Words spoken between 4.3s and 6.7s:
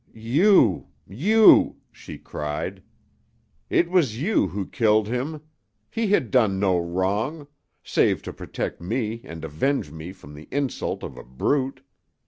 who killed him! He had done